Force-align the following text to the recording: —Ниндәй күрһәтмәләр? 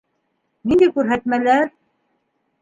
—Ниндәй 0.71 0.93
күрһәтмәләр? 0.95 1.71